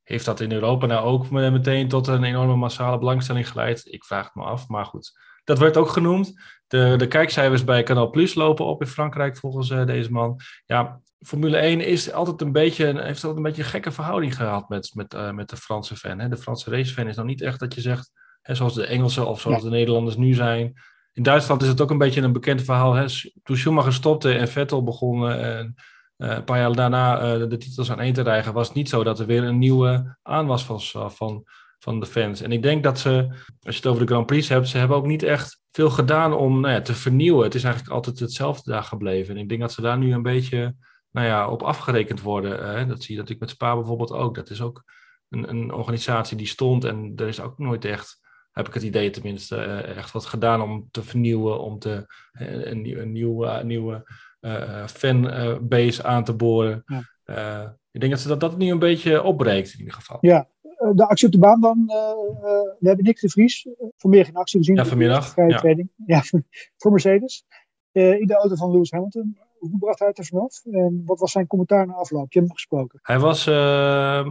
Heeft 0.07 0.25
dat 0.25 0.41
in 0.41 0.53
Europa 0.53 0.87
nou 0.87 1.07
ook 1.07 1.31
meteen 1.31 1.89
tot 1.89 2.07
een 2.07 2.25
enorme 2.25 2.57
massale 2.57 2.99
belangstelling 2.99 3.49
geleid? 3.49 3.87
Ik 3.93 4.05
vraag 4.05 4.25
het 4.25 4.35
me 4.35 4.43
af, 4.43 4.69
maar 4.69 4.85
goed. 4.85 5.19
Dat 5.45 5.59
werd 5.59 5.77
ook 5.77 5.89
genoemd. 5.89 6.41
De, 6.67 6.95
de 6.97 7.09
kijkcijfers 7.09 7.65
bij 7.65 7.83
Canal 7.83 8.11
Plus 8.11 8.35
lopen 8.35 8.65
op 8.65 8.81
in 8.81 8.87
Frankrijk 8.87 9.37
volgens 9.37 9.71
uh, 9.71 9.87
deze 9.87 10.13
man. 10.13 10.41
Ja, 10.67 11.01
Formule 11.21 11.57
1 11.57 11.81
is 11.81 12.13
altijd 12.13 12.41
een 12.41 12.53
beetje, 12.53 12.85
heeft 12.85 13.25
altijd 13.25 13.37
een 13.37 13.43
beetje 13.43 13.63
een 13.63 13.69
gekke 13.69 13.93
verhouding 13.93 14.37
gehad 14.37 14.69
met, 14.69 14.91
met, 14.95 15.15
uh, 15.15 15.31
met 15.31 15.51
de 15.51 15.57
Franse 15.57 15.97
fan. 15.97 16.19
Hè? 16.19 16.29
De 16.29 16.37
Franse 16.37 16.71
racefan 16.71 17.09
is 17.09 17.17
nou 17.17 17.29
niet 17.29 17.43
echt 17.43 17.61
dat 17.61 17.75
je 17.75 17.81
zegt, 17.81 18.11
hè, 18.43 18.55
zoals 18.55 18.75
de 18.75 18.87
Engelsen 18.87 19.27
of 19.27 19.41
zoals 19.41 19.63
ja. 19.63 19.65
de 19.65 19.71
Nederlanders 19.71 20.17
nu 20.17 20.35
zijn. 20.35 20.73
In 21.13 21.23
Duitsland 21.23 21.63
is 21.63 21.69
het 21.69 21.81
ook 21.81 21.91
een 21.91 21.99
beetje 21.99 22.21
een 22.21 22.33
bekend 22.33 22.63
verhaal. 22.63 22.95
Hè? 22.95 23.07
Toen 23.43 23.57
Schumacher 23.57 23.93
stopte 23.93 24.35
en 24.35 24.49
Vettel 24.49 24.83
begon... 24.83 25.31
En, 25.31 25.75
uh, 26.19 26.31
een 26.31 26.45
paar 26.45 26.59
jaar 26.59 26.75
daarna 26.75 27.35
uh, 27.35 27.49
de 27.49 27.57
titels 27.57 27.91
aan 27.91 28.01
één 28.01 28.13
te 28.13 28.23
rijgen, 28.23 28.53
was 28.53 28.67
het 28.67 28.77
niet 28.77 28.89
zo 28.89 29.05
dat 29.05 29.19
er 29.19 29.27
weer 29.27 29.45
een 29.45 29.59
nieuwe 29.59 30.17
aanwas 30.23 30.67
was 30.67 30.95
uh, 30.95 31.09
van, 31.09 31.45
van 31.79 32.01
de 32.01 32.07
fans. 32.07 32.41
En 32.41 32.53
ik 32.53 32.63
denk 32.63 32.83
dat 32.83 32.99
ze, 32.99 33.27
als 33.63 33.75
je 33.75 33.81
het 33.81 33.87
over 33.87 34.07
de 34.07 34.13
Grand 34.13 34.27
Prix 34.27 34.49
hebt, 34.49 34.69
ze 34.69 34.79
hebben 34.79 34.97
ook 34.97 35.07
niet 35.07 35.23
echt 35.23 35.61
veel 35.71 35.91
gedaan 35.91 36.33
om 36.33 36.61
nou 36.61 36.75
ja, 36.75 36.81
te 36.81 36.95
vernieuwen. 36.95 37.45
Het 37.45 37.55
is 37.55 37.65
eigenlijk 37.65 37.95
altijd 37.95 38.19
hetzelfde 38.19 38.71
daar 38.71 38.83
gebleven. 38.83 39.35
En 39.35 39.41
ik 39.41 39.49
denk 39.49 39.61
dat 39.61 39.73
ze 39.73 39.81
daar 39.81 39.99
nu 39.99 40.13
een 40.13 40.23
beetje 40.23 40.75
nou 41.11 41.27
ja, 41.27 41.49
op 41.49 41.63
afgerekend 41.63 42.23
worden. 42.23 42.89
dat 42.89 43.03
zie 43.03 43.15
je 43.15 43.21
natuurlijk 43.21 43.41
met 43.41 43.51
Spa 43.51 43.75
bijvoorbeeld 43.75 44.13
ook. 44.13 44.35
Dat 44.35 44.51
is 44.51 44.61
ook 44.61 44.85
een, 45.29 45.49
een 45.49 45.73
organisatie 45.73 46.37
die 46.37 46.47
stond 46.47 46.85
en 46.85 47.13
er 47.17 47.29
is 47.29 47.41
ook 47.41 47.59
nooit 47.59 47.85
echt 47.85 48.26
heb 48.57 48.69
ik 48.69 48.75
het 48.75 48.83
idee 48.83 49.11
tenminste, 49.11 49.57
echt 49.57 50.13
wat 50.13 50.27
gedaan 50.27 50.63
om 50.63 50.89
te 50.91 51.03
vernieuwen, 51.03 51.61
om 51.61 51.79
te, 51.79 52.07
een, 52.33 53.01
een, 53.01 53.13
nieuwe, 53.13 53.65
nieuwe 53.65 54.13
uh, 54.41 54.87
fanbase 54.87 56.05
aan 56.05 56.25
te 56.25 56.35
boren. 56.35 56.85
Ja. 57.25 57.77
Ik 57.91 58.01
denk 58.01 58.13
dat 58.13 58.21
ze 58.21 58.29
dat, 58.29 58.41
dat 58.41 58.59
nu 58.59 58.71
een 58.71 58.79
beetje 58.79 59.23
opbreekt 59.23 59.73
in 59.73 59.79
ieder 59.79 59.95
geval. 59.95 60.19
Ja, 60.21 60.49
de 60.95 61.07
actie 61.09 61.27
op 61.27 61.33
de 61.33 61.39
baan 61.39 61.61
dan. 61.61 61.85
we 62.79 62.87
hebben 62.87 63.05
Nick 63.05 63.21
de 63.21 63.29
Vries 63.29 63.69
vanmiddag 63.97 64.29
in 64.29 64.37
actie 64.37 64.59
gezien. 64.59 64.77
Ja, 64.77 64.85
vanmiddag. 64.85 65.37
Ja. 65.37 65.75
Ja, 66.07 66.23
voor 66.77 66.91
Mercedes. 66.91 67.45
in 67.93 68.27
de 68.27 68.35
auto 68.35 68.55
van 68.55 68.71
Lewis 68.71 68.91
Hamilton. 68.91 69.39
Hoe 69.71 69.79
bracht 69.79 69.99
hij 69.99 70.09
het 70.09 70.19
er 70.19 70.25
vanaf? 70.25 70.61
En 70.65 71.03
wat 71.05 71.21
was 71.21 71.33
zijn 71.33 71.47
commentaar 71.47 71.87
na 71.87 71.93
afloop? 71.93 72.33
Je 72.33 72.39
hebt 72.39 72.51
hem 72.51 72.57
gesproken. 72.57 72.99
Hij 73.03 73.19
was, 73.19 73.47
uh, 73.47 73.55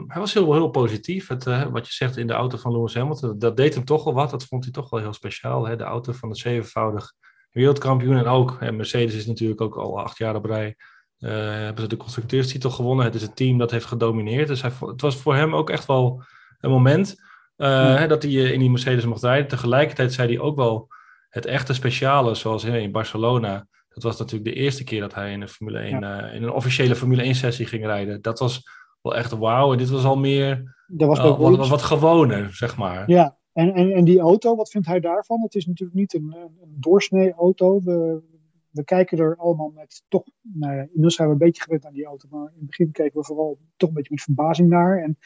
hij 0.08 0.20
was 0.20 0.34
heel, 0.34 0.54
heel 0.54 0.70
positief. 0.70 1.28
Het, 1.28 1.46
uh, 1.46 1.66
wat 1.66 1.88
je 1.88 1.94
zegt 1.94 2.18
in 2.18 2.28
de 2.28 2.34
auto 2.34 2.58
van 2.58 2.72
Lewis 2.72 2.94
Hamilton, 2.96 3.40
dat 3.40 3.58
deed 3.58 3.74
hem 3.74 3.86
toch 3.86 4.04
wel 4.04 4.14
wat. 4.14 4.30
Dat 4.30 4.46
vond 4.46 4.64
hij 4.64 4.74
toch 4.74 4.90
wel 4.90 5.00
heel 5.00 5.14
speciaal. 5.14 5.68
Hè? 5.68 5.76
De 5.76 5.84
auto 5.84 6.12
van 6.12 6.30
de 6.30 6.36
zevenvoudig 6.36 7.14
wereldkampioen. 7.52 8.18
En 8.18 8.26
ook, 8.26 8.58
en 8.60 8.76
Mercedes 8.76 9.16
is 9.16 9.26
natuurlijk 9.26 9.62
ook 9.62 9.78
al 9.78 10.00
acht 10.00 10.18
jaar 10.18 10.36
op 10.36 10.46
rij. 10.46 10.76
Uh, 11.20 11.32
hebben 11.32 11.84
ze 11.84 11.90
de 11.90 11.98
constructeurstitel 11.98 12.70
gewonnen. 12.70 13.06
Het 13.06 13.16
is 13.16 13.22
een 13.22 13.34
team 13.34 13.58
dat 13.58 13.72
heeft 13.72 13.86
gedomineerd. 13.86 14.48
Dus 14.48 14.62
hij, 14.62 14.72
het 14.80 15.02
was 15.02 15.16
voor 15.16 15.36
hem 15.36 15.56
ook 15.56 15.70
echt 15.70 15.86
wel 15.86 16.24
een 16.60 16.70
moment 16.70 17.16
uh, 17.58 17.68
ja. 17.68 18.08
dat 18.08 18.24
hij 18.24 18.32
in 18.32 18.60
die 18.60 18.70
Mercedes 18.70 19.06
mocht 19.06 19.24
rijden. 19.24 19.48
Tegelijkertijd 19.48 20.14
zei 20.14 20.28
hij 20.28 20.40
ook 20.40 20.56
wel 20.56 20.88
het 21.30 21.46
echte 21.46 21.74
speciale, 21.74 22.36
zoals 22.36 22.64
in 22.64 22.92
Barcelona. 22.92 23.68
Dat 23.96 24.04
was 24.04 24.18
natuurlijk 24.18 24.56
de 24.56 24.62
eerste 24.62 24.84
keer 24.84 25.00
dat 25.00 25.14
hij 25.14 25.32
in 25.32 25.42
een, 25.42 25.48
Formule 25.48 25.80
1, 25.80 26.00
ja. 26.00 26.28
uh, 26.28 26.36
in 26.36 26.44
een 26.44 26.52
officiële 26.52 26.96
Formule 26.96 27.22
1 27.22 27.36
sessie 27.36 27.66
ging 27.66 27.86
rijden. 27.86 28.22
Dat 28.22 28.40
was 28.40 28.62
wel 29.02 29.16
echt 29.16 29.32
wauw. 29.32 29.72
En 29.72 29.78
dit 29.78 29.90
was 29.90 30.06
al 30.06 30.18
meer 30.18 30.76
dat 30.88 31.08
was 31.08 31.20
wat, 31.20 31.38
wat, 31.38 31.68
wat 31.68 31.82
gewoner, 31.82 32.54
zeg 32.54 32.78
maar. 32.78 33.10
Ja, 33.10 33.38
en, 33.54 33.74
en, 33.74 33.92
en 33.92 34.04
die 34.04 34.20
auto, 34.20 34.56
wat 34.56 34.70
vindt 34.70 34.88
hij 34.88 35.00
daarvan? 35.00 35.42
Het 35.42 35.56
is 35.56 35.66
natuurlijk 35.66 35.98
niet 35.98 36.14
een, 36.14 36.36
een 36.62 36.76
doorsnee 36.80 37.34
auto. 37.34 37.82
We, 37.82 38.22
we 38.70 38.84
kijken 38.84 39.18
er 39.18 39.36
allemaal 39.36 39.72
met 39.76 40.04
toch, 40.08 40.24
nou 40.42 40.74
ja, 40.74 40.82
inmiddels 40.82 41.16
zijn 41.16 41.28
we 41.28 41.34
een 41.34 41.40
beetje 41.40 41.62
gewend 41.62 41.86
aan 41.86 41.94
die 41.94 42.06
auto, 42.06 42.28
maar 42.32 42.48
in 42.48 42.58
het 42.58 42.66
begin 42.66 42.92
keken 42.92 43.20
we 43.20 43.26
vooral 43.26 43.60
toch 43.78 43.90
een 43.90 43.96
beetje 43.96 44.14
met 44.14 44.24
verbazing 44.24 44.70
naar. 44.70 45.04
En 45.04 45.18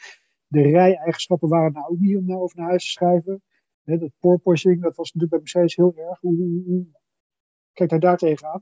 de 0.46 0.62
rij-eigenschappen 0.62 1.48
waren 1.48 1.72
nou 1.72 1.86
ook 1.90 1.98
niet 1.98 2.16
om 2.16 2.26
nou 2.26 2.40
over 2.40 2.58
naar 2.58 2.68
huis 2.68 2.84
te 2.84 2.90
schrijven. 2.90 3.42
Dat 3.84 4.10
porpoising, 4.18 4.82
dat 4.82 4.96
was 4.96 5.12
natuurlijk 5.12 5.30
bij 5.30 5.40
Mercedes 5.40 5.76
heel 5.76 6.08
erg. 6.08 6.20
Hoe, 6.20 6.36
hoe, 6.36 6.62
hoe 6.66 6.86
kijkt 7.72 7.92
hij 7.92 8.00
daar 8.00 8.16
tegenaan? 8.16 8.60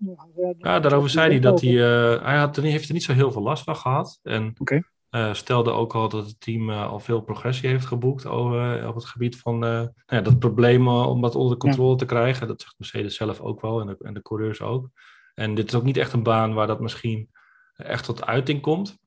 Ja, 0.59 0.81
daarover 0.81 1.11
zei 1.11 1.31
hij 1.31 1.41
dat 1.41 1.61
hij, 1.61 1.71
uh, 1.71 2.23
hij 2.23 2.37
had, 2.37 2.57
heeft 2.57 2.89
er 2.89 2.95
niet 2.95 3.03
zo 3.03 3.13
heel 3.13 3.33
veel 3.33 3.43
last 3.43 3.65
van 3.65 3.77
gehad. 3.77 4.19
En 4.23 4.55
okay. 4.59 4.85
Uh, 5.11 5.35
stelde 5.35 5.71
ook 5.71 5.95
al 5.95 6.09
dat 6.09 6.27
het 6.27 6.41
team 6.41 6.71
uh, 6.71 6.87
al 6.89 7.01
veel 7.01 7.21
progressie 7.21 7.69
heeft 7.69 7.87
geboekt 7.87 8.27
over, 8.27 8.89
op 8.89 8.95
het 8.95 9.05
gebied 9.05 9.37
van 9.37 9.59
nou 9.59 9.91
ja, 10.07 10.21
dat 10.21 10.39
probleem 10.39 10.89
om 10.89 11.21
dat 11.21 11.35
onder 11.35 11.57
controle 11.57 11.91
ja. 11.91 11.97
te 11.97 12.07
krijgen. 12.07 12.47
Dat 12.47 12.61
zegt 12.61 12.75
Mercedes 12.79 13.17
zelf 13.17 13.41
ook 13.41 13.61
wel 13.61 13.81
en 13.81 13.87
de, 13.87 13.97
en 14.01 14.15
de 14.15 14.23
coureurs 14.23 14.61
ook. 14.61 14.89
En 15.35 15.55
dit 15.55 15.69
is 15.69 15.75
ook 15.75 15.83
niet 15.83 15.97
echt 15.97 16.13
een 16.13 16.23
baan 16.23 16.55
waar 16.55 16.67
dat 16.67 16.81
misschien 16.81 17.31
echt 17.75 18.05
tot 18.05 18.25
uiting 18.25 18.61
komt. 18.61 18.99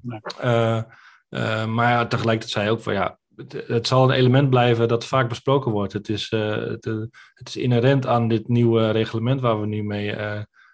Nee. 0.00 0.20
maar 1.66 1.90
ja, 1.90 2.06
tegelijkertijd 2.06 2.50
zei 2.50 2.64
hij 2.64 2.74
ook 2.74 2.80
van 2.80 2.92
ja, 2.92 3.18
het, 3.36 3.64
het, 3.66 3.86
zal 3.86 4.04
een 4.04 4.16
element 4.16 4.50
blijven 4.50 4.88
dat 4.88 5.06
vaak 5.06 5.28
besproken 5.28 5.72
wordt. 5.72 5.92
Het 5.92 6.08
is, 6.08 6.30
het, 6.30 6.84
het, 7.34 7.48
is 7.48 7.56
inherent 7.56 8.06
aan 8.06 8.28
dit 8.28 8.48
nieuwe 8.48 8.90
reglement 8.90 9.40
waar 9.40 9.60
we 9.60 9.66
nu 9.66 9.82
mee, 9.82 10.16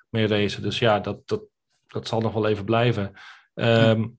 mee 0.09 0.27
racen. 0.27 0.63
Dus 0.63 0.79
ja, 0.79 1.01
dat, 1.01 1.29
dat, 1.29 1.43
dat 1.87 2.09
zal 2.09 2.21
nog 2.21 2.33
wel 2.33 2.47
even 2.47 2.65
blijven. 2.65 3.13
Um, 3.55 4.19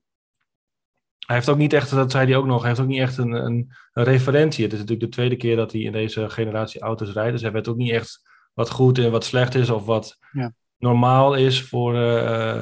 hij 1.32 1.36
heeft 1.36 1.50
ook 1.50 1.58
niet 1.58 1.74
echt, 1.74 1.92
dat 1.92 2.12
zei 2.12 2.26
hij 2.26 2.36
ook 2.36 2.46
nog, 2.46 2.60
hij 2.60 2.68
heeft 2.68 2.82
ook 2.82 2.88
niet 2.88 3.00
echt 3.00 3.18
een, 3.18 3.32
een, 3.32 3.74
een, 3.94 4.04
referentie. 4.04 4.64
Het 4.64 4.74
is 4.74 4.80
natuurlijk 4.80 5.10
de 5.10 5.16
tweede 5.16 5.36
keer 5.36 5.56
dat 5.56 5.72
hij 5.72 5.82
in 5.82 5.92
deze 5.92 6.30
generatie 6.30 6.82
auto's 6.82 7.14
rijdt. 7.14 7.32
Dus 7.32 7.42
hij 7.42 7.52
weet 7.52 7.68
ook 7.68 7.78
niet 7.78 7.92
echt 7.92 8.22
wat 8.54 8.70
goed 8.70 8.98
en 8.98 9.12
wat 9.12 9.24
slecht 9.24 9.56
is 9.56 9.70
of 9.70 9.86
wat 9.86 10.18
ja. 10.32 10.54
normaal 10.78 11.34
is 11.36 11.64
voor, 11.64 11.94
uh, 11.94 12.00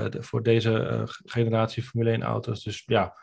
de, 0.09 0.17
voor 0.19 0.43
deze 0.43 0.71
uh, 0.71 1.01
generatie 1.05 1.83
Formule 1.83 2.11
1 2.11 2.21
auto's. 2.21 2.63
Dus 2.63 2.83
ja, 2.85 3.17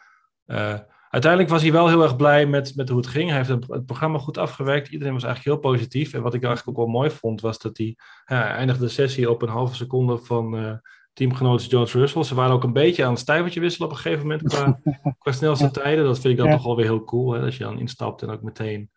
uh, 0.47 0.79
uiteindelijk 1.11 1.53
was 1.53 1.63
hij 1.63 1.73
wel 1.73 1.89
heel 1.89 2.03
erg 2.03 2.17
blij 2.17 2.47
met, 2.47 2.77
met 2.77 2.89
hoe 2.89 2.99
het 2.99 3.07
ging. 3.07 3.29
Hij 3.29 3.39
heeft 3.39 3.49
het, 3.49 3.67
het, 3.69 3.87
programma 3.87 4.19
goed 4.19 4.39
afgewerkt. 4.39 4.89
Iedereen 4.89 5.13
was 5.13 5.25
eigenlijk 5.25 5.55
heel 5.63 5.71
positief. 5.71 6.13
En 6.13 6.23
wat 6.23 6.35
ik 6.35 6.45
eigenlijk 6.45 6.79
ook 6.79 6.85
wel 6.85 6.95
mooi 6.95 7.11
vond, 7.11 7.41
was 7.41 7.59
dat 7.59 7.77
hij, 7.77 7.97
hij 8.25 8.43
eindigde 8.43 8.85
de 8.85 8.91
sessie 8.91 9.31
op 9.31 9.43
een 9.43 9.49
halve 9.49 9.75
seconde 9.75 10.19
van 10.19 10.81
teamgenoot 11.13 11.61
is 11.61 11.67
George 11.67 11.99
Russell. 11.99 12.23
Ze 12.23 12.35
waren 12.35 12.55
ook 12.55 12.65
een 12.65 12.73
beetje 12.73 13.05
aan 13.05 13.11
het 13.11 13.21
stijvertje 13.21 13.61
wisselen 13.61 13.89
op 13.89 13.95
een 13.95 14.01
gegeven 14.01 14.27
moment 14.27 14.43
qua, 14.43 14.81
qua 15.19 15.33
snelste 15.33 15.71
tijden. 15.71 16.05
Dat 16.05 16.19
vind 16.19 16.39
ik 16.39 16.45
dan 16.45 16.51
toch 16.51 16.65
wel 16.65 16.77
weer 16.77 16.85
heel 16.85 17.05
cool, 17.05 17.33
hè, 17.33 17.41
als 17.41 17.57
je 17.57 17.65
dan 17.65 17.79
instapt 17.79 18.23
en 18.23 18.31
ook 18.31 18.43
meteen 18.43 18.91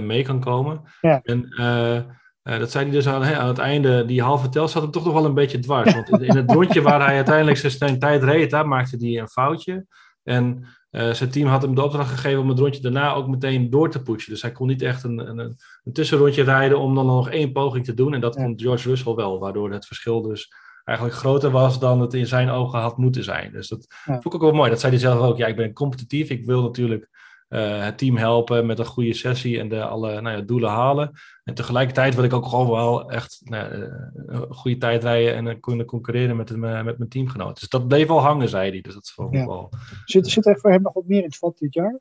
mee 0.00 0.22
kan 0.22 0.40
komen. 0.40 0.82
En 1.22 2.58
dat 2.58 2.70
zei 2.70 2.84
hij 2.84 2.92
dus 2.92 3.08
aan, 3.08 3.22
hè, 3.22 3.38
aan 3.38 3.48
het 3.48 3.58
einde, 3.58 4.04
die 4.04 4.22
halve 4.22 4.48
tel 4.48 4.68
zat 4.68 4.82
hem 4.82 4.90
toch 4.90 5.04
nog 5.04 5.12
wel 5.12 5.24
een 5.24 5.34
beetje 5.34 5.58
dwars. 5.58 5.94
Want 5.94 6.08
in 6.08 6.36
het 6.36 6.50
rondje 6.50 6.82
waar 6.82 7.04
hij 7.06 7.16
uiteindelijk 7.16 7.56
zijn 7.56 7.98
tijd 7.98 8.22
reed, 8.22 8.50
daar 8.50 8.68
maakte 8.68 8.96
hij 8.96 9.18
een 9.18 9.28
foutje. 9.28 9.86
En 10.22 10.66
uh, 10.90 11.12
zijn 11.12 11.30
team 11.30 11.48
had 11.48 11.62
hem 11.62 11.74
de 11.74 11.82
opdracht 11.82 12.10
gegeven 12.10 12.40
om 12.40 12.48
het 12.48 12.58
rondje 12.58 12.82
daarna 12.82 13.12
ook 13.12 13.28
meteen 13.28 13.70
door 13.70 13.90
te 13.90 14.02
pushen. 14.02 14.32
Dus 14.32 14.42
hij 14.42 14.52
kon 14.52 14.66
niet 14.66 14.82
echt 14.82 15.04
een, 15.04 15.18
een, 15.18 15.38
een 15.84 15.92
tussenrondje 15.92 16.42
rijden 16.42 16.78
om 16.78 16.94
dan 16.94 17.06
nog 17.06 17.30
één 17.30 17.52
poging 17.52 17.84
te 17.84 17.94
doen. 17.94 18.14
En 18.14 18.20
dat 18.20 18.34
kon 18.34 18.60
George 18.60 18.88
Russell 18.88 19.14
wel, 19.14 19.38
waardoor 19.38 19.72
het 19.72 19.86
verschil 19.86 20.22
dus 20.22 20.52
eigenlijk 20.84 21.18
groter 21.18 21.50
was 21.50 21.78
dan 21.78 22.00
het 22.00 22.14
in 22.14 22.26
zijn 22.26 22.50
ogen 22.50 22.80
had 22.80 22.96
moeten 22.96 23.24
zijn. 23.24 23.52
Dus 23.52 23.68
dat 23.68 23.86
vond 24.04 24.24
ik 24.24 24.34
ook 24.34 24.40
wel 24.40 24.52
mooi. 24.52 24.70
Dat 24.70 24.80
zei 24.80 24.92
hij 24.92 25.00
zelf 25.00 25.20
ook. 25.20 25.36
Ja, 25.36 25.46
ik 25.46 25.56
ben 25.56 25.72
competitief. 25.72 26.30
Ik 26.30 26.44
wil 26.44 26.62
natuurlijk 26.62 27.08
uh, 27.50 27.84
het 27.84 27.98
team 27.98 28.16
helpen 28.16 28.66
met 28.66 28.78
een 28.78 28.84
goede 28.84 29.14
sessie 29.14 29.58
en 29.58 29.68
de, 29.68 29.84
alle 29.84 30.20
nou 30.20 30.36
ja, 30.36 30.42
doelen 30.42 30.70
halen. 30.70 31.10
En 31.44 31.54
tegelijkertijd 31.54 32.14
wil 32.14 32.24
ik 32.24 32.32
ook 32.32 32.46
gewoon 32.46 32.70
wel 32.70 33.10
echt 33.10 33.40
nou, 33.44 33.74
uh, 33.74 33.88
een 34.26 34.54
goede 34.54 34.76
tijd 34.76 35.02
rijden 35.02 35.34
en 35.34 35.46
uh, 35.46 35.54
kunnen 35.60 35.86
concurreren 35.86 36.36
met, 36.36 36.56
met 36.56 36.98
mijn 36.98 37.08
teamgenoten. 37.08 37.54
Dus 37.54 37.68
dat 37.68 37.88
bleef 37.88 38.06
wel 38.06 38.20
hangen, 38.20 38.48
zei 38.48 38.70
hij. 38.70 38.80
Dus 38.80 38.94
dat 38.94 39.10
vond 39.10 39.34
ja. 39.34 39.46
wel. 39.46 39.72
Zit, 40.04 40.28
zit 40.28 40.46
er 40.46 40.58
voor 40.58 40.70
hem 40.70 40.82
nog 40.82 40.92
wat 40.92 41.06
meer 41.06 41.18
in 41.18 41.24
het 41.24 41.36
vat 41.36 41.58
dit 41.58 41.74
jaar? 41.74 41.98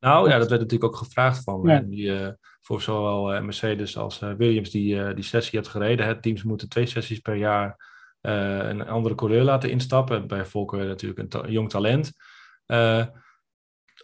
Nou 0.00 0.28
ja, 0.28 0.38
dat 0.38 0.48
werd 0.48 0.60
natuurlijk 0.60 0.92
ook 0.92 0.98
gevraagd 0.98 1.42
van 1.42 1.60
ja. 1.64 1.80
die, 1.80 2.36
voor 2.60 2.82
zowel 2.82 3.42
Mercedes 3.42 3.96
als 3.96 4.18
Williams 4.18 4.70
die 4.70 5.14
die 5.14 5.24
sessie 5.24 5.58
had 5.58 5.68
gereden. 5.68 6.06
Hè. 6.06 6.20
Teams 6.20 6.42
moeten 6.42 6.68
twee 6.68 6.86
sessies 6.86 7.18
per 7.18 7.34
jaar 7.34 7.76
een 8.20 8.88
andere 8.88 9.14
coureur 9.14 9.42
laten 9.42 9.70
instappen. 9.70 10.26
Bij 10.26 10.44
Volker 10.44 10.86
natuurlijk 10.86 11.20
een, 11.20 11.28
ta 11.28 11.42
een 11.42 11.52
jong 11.52 11.70
talent 11.70 12.12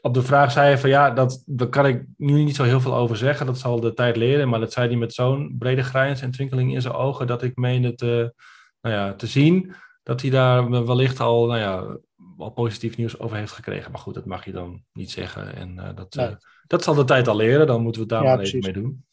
op 0.04 0.14
de 0.14 0.22
vraag 0.22 0.52
zei 0.52 0.66
hij 0.66 0.78
van 0.78 0.90
ja, 0.90 1.10
dat, 1.10 1.42
daar 1.46 1.68
kan 1.68 1.86
ik 1.86 2.04
nu 2.16 2.42
niet 2.42 2.56
zo 2.56 2.62
heel 2.62 2.80
veel 2.80 2.94
over 2.94 3.16
zeggen. 3.16 3.46
Dat 3.46 3.58
zal 3.58 3.80
de 3.80 3.94
tijd 3.94 4.16
leren. 4.16 4.48
Maar 4.48 4.60
dat 4.60 4.72
zei 4.72 4.88
hij 4.88 4.96
met 4.96 5.14
zo'n 5.14 5.54
brede 5.58 5.82
grijns 5.82 6.20
en 6.20 6.30
twinkeling 6.30 6.74
in 6.74 6.82
zijn 6.82 6.94
ogen. 6.94 7.26
Dat 7.26 7.42
ik 7.42 7.56
meende 7.56 7.94
te, 7.94 8.34
nou 8.80 8.94
ja, 8.94 9.14
te 9.14 9.26
zien 9.26 9.74
dat 10.02 10.20
hij 10.20 10.30
daar 10.30 10.86
wellicht 10.86 11.20
al, 11.20 11.46
nou 11.46 11.58
ja, 11.58 11.98
al 12.36 12.50
positief 12.50 12.96
nieuws 12.96 13.18
over 13.18 13.36
heeft 13.36 13.52
gekregen. 13.52 13.90
Maar 13.90 14.00
goed, 14.00 14.14
dat 14.14 14.24
mag 14.24 14.44
je 14.44 14.52
dan 14.52 14.82
niet 14.92 15.10
zeggen. 15.10 15.54
En 15.54 15.76
uh, 15.76 15.88
dat, 15.94 16.14
nee. 16.14 16.28
uh, 16.28 16.34
dat 16.66 16.82
zal 16.82 16.94
de 16.94 17.04
tijd 17.04 17.28
al 17.28 17.36
leren. 17.36 17.66
Dan 17.66 17.82
moeten 17.82 18.06
we 18.06 18.14
het 18.14 18.22
daar 18.22 18.30
ja, 18.30 18.36
maar 18.36 18.44
even 18.44 18.60
mee 18.60 18.82
doen. 18.82 19.04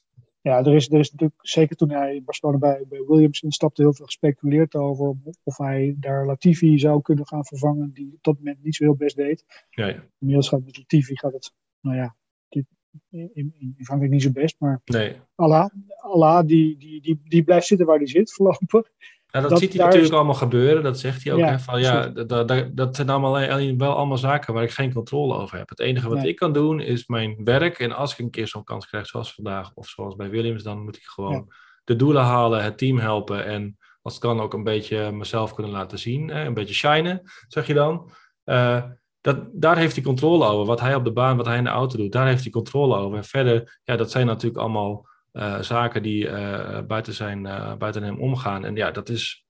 Ja, 0.41 0.57
er 0.57 0.75
is, 0.75 0.91
er 0.91 0.99
is 0.99 1.11
natuurlijk, 1.11 1.39
zeker 1.41 1.75
toen 1.75 1.89
hij 1.89 2.15
in 2.15 2.23
Barcelona 2.23 2.57
bij, 2.57 2.85
bij 2.89 3.03
Williams 3.07 3.41
instapte, 3.41 3.81
heel 3.81 3.93
veel 3.93 4.05
gespeculeerd 4.05 4.75
over 4.75 5.15
of 5.43 5.57
hij 5.57 5.95
daar 5.99 6.25
Latifi 6.25 6.79
zou 6.79 7.01
kunnen 7.01 7.27
gaan 7.27 7.45
vervangen, 7.45 7.93
die 7.93 8.13
op 8.13 8.23
dat 8.23 8.37
moment 8.37 8.63
niet 8.63 8.75
zo 8.75 8.83
heel 8.83 8.95
best 8.95 9.15
deed. 9.15 9.45
Ja, 9.69 9.87
ja. 9.87 10.03
Inmiddels 10.19 10.49
gaat 10.49 10.65
met 10.65 10.77
Latifi 10.77 11.17
gaat 11.17 11.33
het, 11.33 11.53
nou 11.81 11.97
ja, 11.97 12.15
dit, 12.49 12.65
in, 13.09 13.31
in, 13.33 13.53
in 13.77 13.85
Frankrijk 13.85 14.13
niet 14.13 14.21
zo 14.21 14.31
best, 14.31 14.55
maar 14.59 14.81
nee. 14.85 15.15
Allah, 15.35 15.69
Allah 15.97 16.47
die, 16.47 16.77
die, 16.77 17.01
die, 17.01 17.21
die 17.23 17.43
blijft 17.43 17.67
zitten 17.67 17.87
waar 17.87 17.97
hij 17.97 18.07
zit 18.07 18.33
voorlopig. 18.33 18.91
Ja, 19.31 19.41
dat, 19.41 19.49
dat 19.49 19.59
ziet 19.59 19.73
hij 19.73 19.83
natuurlijk 19.83 20.11
is... 20.11 20.17
allemaal 20.17 20.35
gebeuren. 20.35 20.83
Dat 20.83 20.99
zegt 20.99 21.23
hij 21.23 21.33
ook. 21.33 21.39
Ja, 21.39 21.47
hè, 21.47 21.59
van, 21.59 21.81
ja, 21.81 22.07
dat, 22.07 22.47
dat, 22.47 22.69
dat 22.71 22.95
zijn 22.95 23.09
allemaal, 23.09 23.77
wel 23.77 23.95
allemaal 23.95 24.17
zaken 24.17 24.53
waar 24.53 24.63
ik 24.63 24.71
geen 24.71 24.93
controle 24.93 25.35
over 25.35 25.57
heb. 25.57 25.69
Het 25.69 25.79
enige 25.79 26.09
wat 26.09 26.17
nee. 26.17 26.27
ik 26.27 26.35
kan 26.35 26.53
doen 26.53 26.79
is 26.79 27.07
mijn 27.07 27.35
werk. 27.43 27.79
En 27.79 27.91
als 27.91 28.11
ik 28.11 28.19
een 28.19 28.29
keer 28.29 28.47
zo'n 28.47 28.63
kans 28.63 28.87
krijg 28.87 29.07
zoals 29.07 29.33
vandaag 29.33 29.71
of 29.73 29.87
zoals 29.87 30.15
bij 30.15 30.29
Williams, 30.29 30.63
dan 30.63 30.83
moet 30.83 30.95
ik 30.95 31.03
gewoon 31.03 31.33
ja. 31.33 31.55
de 31.83 31.95
doelen 31.95 32.23
halen, 32.23 32.63
het 32.63 32.77
team 32.77 32.99
helpen. 32.99 33.45
En 33.45 33.77
als 34.01 34.13
het 34.13 34.23
kan 34.23 34.39
ook 34.39 34.53
een 34.53 34.63
beetje 34.63 35.11
mezelf 35.11 35.53
kunnen 35.53 35.71
laten 35.71 35.99
zien. 35.99 36.27
Hè, 36.27 36.45
een 36.45 36.53
beetje 36.53 36.73
shinen, 36.73 37.21
zeg 37.47 37.67
je 37.67 37.73
dan. 37.73 38.09
Uh, 38.45 38.83
dat, 39.21 39.47
daar 39.51 39.77
heeft 39.77 39.95
hij 39.95 40.03
controle 40.03 40.45
over. 40.45 40.65
Wat 40.65 40.79
hij 40.79 40.95
op 40.95 41.03
de 41.03 41.11
baan, 41.11 41.37
wat 41.37 41.45
hij 41.45 41.57
in 41.57 41.63
de 41.63 41.69
auto 41.69 41.97
doet, 41.97 42.11
daar 42.11 42.27
heeft 42.27 42.41
hij 42.41 42.51
controle 42.51 42.95
over. 42.95 43.17
En 43.17 43.23
verder, 43.23 43.79
ja, 43.83 43.95
dat 43.95 44.11
zijn 44.11 44.25
natuurlijk 44.25 44.61
allemaal 44.61 45.09
uh, 45.33 45.59
zaken 45.59 46.03
die 46.03 46.25
uh, 46.25 46.79
buiten, 46.87 47.13
zijn, 47.13 47.45
uh, 47.45 47.75
buiten 47.75 48.03
hem 48.03 48.19
omgaan. 48.19 48.65
En 48.65 48.75
ja, 48.75 48.91
dat 48.91 49.09
is, 49.09 49.45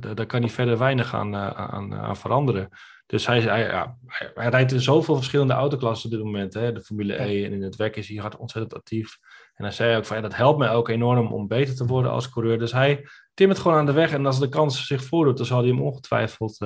daar 0.00 0.26
kan 0.26 0.40
hij 0.40 0.50
verder 0.50 0.78
weinig 0.78 1.14
aan, 1.14 1.36
aan, 1.36 1.94
aan 1.94 2.16
veranderen. 2.16 2.68
Dus 3.06 3.26
hij, 3.26 3.40
hij, 3.40 3.60
ja, 3.60 3.96
hij, 4.06 4.30
hij, 4.34 4.48
rijdt 4.48 4.72
in 4.72 4.80
zoveel 4.80 5.16
verschillende 5.16 5.52
autoklassen 5.52 6.10
op 6.10 6.16
dit 6.16 6.24
moment. 6.24 6.54
Hè? 6.54 6.72
De 6.72 6.80
Formule 6.80 7.22
E 7.22 7.44
en 7.44 7.52
in 7.52 7.62
het 7.62 7.76
WEC 7.76 7.96
is 7.96 8.08
hij 8.08 8.16
gaat 8.16 8.36
ontzettend 8.36 8.74
actief. 8.74 9.18
En 9.54 9.64
hij 9.64 9.72
zei 9.72 9.96
ook 9.96 10.04
van 10.04 10.16
ja, 10.16 10.22
dat 10.22 10.34
helpt 10.34 10.58
mij 10.58 10.70
ook 10.70 10.88
enorm 10.88 11.32
om 11.32 11.48
beter 11.48 11.76
te 11.76 11.86
worden 11.86 12.10
als 12.10 12.30
coureur. 12.30 12.58
Dus 12.58 12.72
hij 12.72 13.08
timmert 13.34 13.58
gewoon 13.60 13.78
aan 13.78 13.86
de 13.86 13.92
weg. 13.92 14.12
En 14.12 14.26
als 14.26 14.40
de 14.40 14.48
kans 14.48 14.86
zich 14.86 15.04
voordoet, 15.04 15.36
dan 15.36 15.46
zal 15.46 15.58
hij 15.58 15.68
hem 15.68 15.82
ongetwijfeld, 15.82 16.58